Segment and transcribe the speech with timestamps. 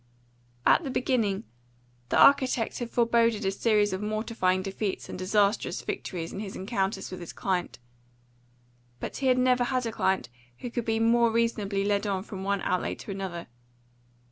[0.65, 1.43] At the beginning,
[2.09, 7.11] the architect had foreboded a series of mortifying defeats and disastrous victories in his encounters
[7.11, 7.77] with his client;
[8.99, 10.27] but he had never had a client
[10.57, 13.45] who could be more reasonably led on from one outlay to another.